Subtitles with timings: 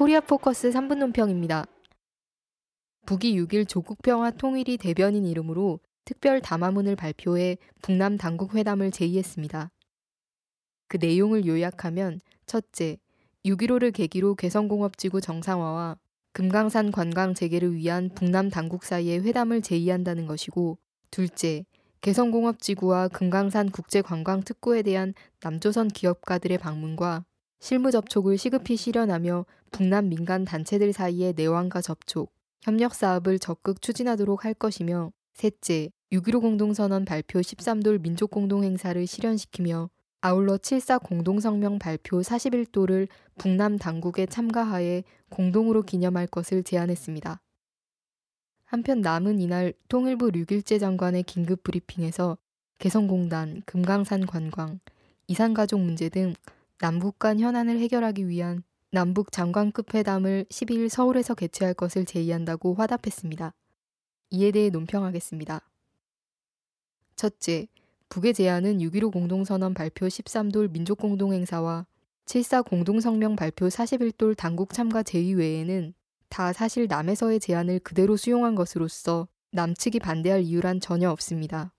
[0.00, 1.66] 코리아 포커스 3분 논평입니다.
[3.04, 9.70] 북이 6일 조국 평화 통일이 대변인 이름으로 특별 담화문을 발표해 북남 당국 회담을 제의했습니다.
[10.88, 12.96] 그 내용을 요약하면 첫째,
[13.44, 15.98] 6.15를 계기로 개성공업지구 정상화와
[16.32, 20.78] 금강산 관광 재개를 위한 북남 당국 사이의 회담을 제의한다는 것이고
[21.10, 21.66] 둘째,
[22.00, 25.12] 개성공업지구와 금강산 국제관광특구에 대한
[25.42, 27.26] 남조선 기업가들의 방문과
[27.60, 32.32] 실무 접촉을 시급히 실현하며 북남 민간 단체들 사이의 내왕과 접촉,
[32.62, 39.90] 협력 사업을 적극 추진하도록 할 것이며 셋째, 6.15 공동선언 발표 13돌 민족공동행사를 실현시키며
[40.22, 47.40] 아울러 7사 공동성명 발표 41도를 북남 당국의 참가하에 공동으로 기념할 것을 제안했습니다.
[48.64, 52.38] 한편 남은 이날 통일부 류길재 장관의 긴급 브리핑에서
[52.78, 54.80] 개성공단, 금강산 관광,
[55.26, 56.34] 이산가족 문제 등
[56.80, 63.52] 남북 간 현안을 해결하기 위한 남북 장관급 회담을 12일 서울에서 개최할 것을 제의한다고 화답했습니다.
[64.30, 65.60] 이에 대해 논평하겠습니다.
[67.16, 67.66] 첫째,
[68.08, 71.84] 북의 제안은 6.15 공동선언 발표 13돌 민족공동행사와
[72.24, 75.92] 7.4 공동성명 발표 41돌 당국 참가 제의 외에는
[76.30, 81.74] 다 사실 남에서의 제안을 그대로 수용한 것으로서 남측이 반대할 이유란 전혀 없습니다.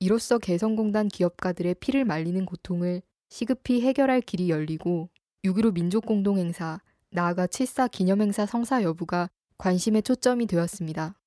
[0.00, 5.10] 이로써 개성공단 기업가들의 피를 말리는 고통을 시급히 해결할 길이 열리고
[5.44, 11.18] 6.15 민족공동행사, 나아가 7.4 기념행사 성사 여부가 관심의 초점이 되었습니다.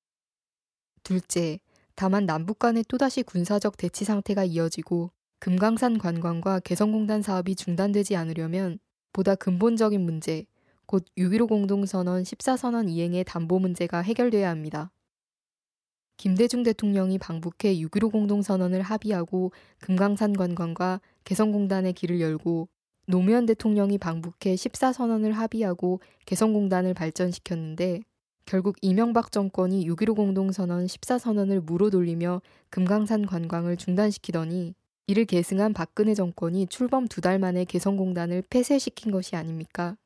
[1.02, 1.58] 둘째,
[1.94, 8.78] 다만 남북 간의 또다시 군사적 대치 상태가 이어지고 금강산 관광과 개성공단 사업이 중단되지 않으려면
[9.12, 10.46] 보다 근본적인 문제,
[10.86, 14.90] 곧 6.15 공동선언 14선언 이행의 담보 문제가 해결돼야 합니다.
[16.20, 22.68] 김대중 대통령이 방북해 6.15 공동선언을 합의하고 금강산 관광과 개성공단의 길을 열고
[23.06, 28.02] 노무현 대통령이 방북해 14선언을 합의하고 개성공단을 발전시켰는데
[28.44, 34.74] 결국 이명박 정권이 6.15 공동선언 14선언을 무로 돌리며 금강산 관광을 중단시키더니
[35.06, 39.96] 이를 계승한 박근혜 정권이 출범 두 달 만에 개성공단을 폐쇄시킨 것이 아닙니까?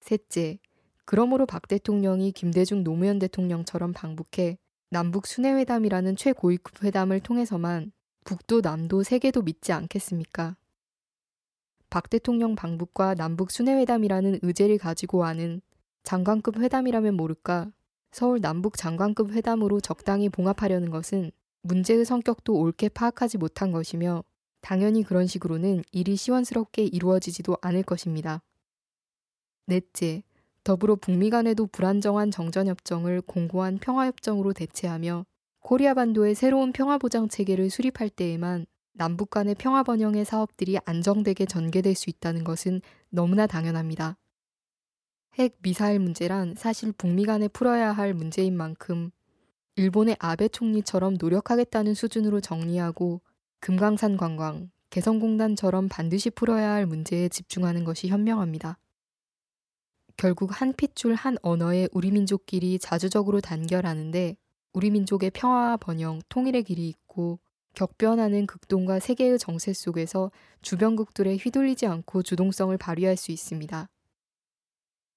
[0.00, 0.58] 셋째,
[1.04, 4.56] 그러므로 박 대통령이 김대중 노무현 대통령처럼 방북해
[4.92, 7.92] 남북 순회회담이라는 최고위급 회담을 통해서만
[8.24, 10.54] 북도 남도 세계도 믿지 않겠습니까?
[11.88, 15.62] 박 대통령 방북과 남북 순회회담이라는 의제를 가지고 하는
[16.02, 17.72] 장관급 회담이라면 모를까
[18.10, 21.30] 서울 남북 장관급 회담으로 적당히 봉합하려는 것은
[21.62, 24.22] 문제의 성격도 옳게 파악하지 못한 것이며
[24.60, 28.42] 당연히 그런 식으로는 일이 시원스럽게 이루어지지도 않을 것입니다.
[29.64, 30.22] 넷째,
[30.64, 35.24] 더불어 북미 간에도 불안정한 정전협정을 공고한 평화협정으로 대체하며
[35.60, 42.10] 코리아 반도의 새로운 평화보장 체계를 수립할 때에만 남북 간의 평화 번영의 사업들이 안정되게 전개될 수
[42.10, 44.16] 있다는 것은 너무나 당연합니다.
[45.38, 49.10] 핵 미사일 문제란 사실 북미 간에 풀어야 할 문제인 만큼
[49.76, 53.22] 일본의 아베 총리처럼 노력하겠다는 수준으로 정리하고
[53.60, 58.78] 금강산 관광, 개성공단처럼 반드시 풀어야 할 문제에 집중하는 것이 현명합니다.
[60.16, 64.36] 결국 한 핏줄 한 언어에 우리 민족끼리 자주적으로 단결하는데
[64.72, 67.38] 우리 민족의 평화와 번영, 통일의 길이 있고
[67.74, 70.30] 격변하는 극동과 세계의 정세 속에서
[70.60, 73.88] 주변국들에 휘둘리지 않고 주동성을 발휘할 수 있습니다.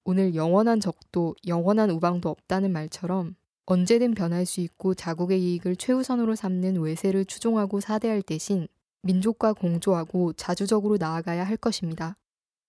[0.04, 3.34] 오늘 영원한 적도, 영원한 우방도 없다는 말처럼
[3.66, 8.68] 언제든 변할 수 있고 자국의 이익을 최우선으로 삼는 외세를 추종하고 사대할 대신
[9.02, 12.16] 민족과 공조하고 자주적으로 나아가야 할 것입니다.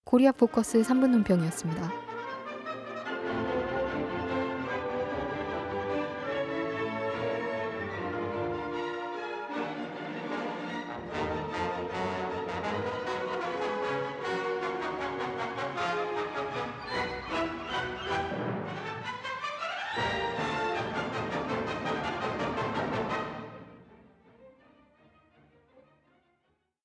[0.03, 2.06] 코리아 포커스 3분 논평이었습니다.